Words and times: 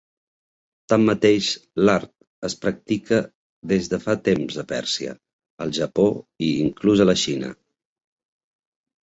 Tanmateix, 0.91 1.49
l'art 1.89 2.11
es 2.49 2.55
practica 2.63 3.19
des 3.73 3.91
de 3.93 4.01
fa 4.07 4.17
temps 4.29 4.57
a 4.63 4.65
Pèrsia, 4.73 5.13
al 5.67 5.75
Japó 5.81 6.09
i 6.49 6.51
inclús 6.65 7.05
a 7.07 7.09
la 7.13 7.17
Xina. 7.27 7.53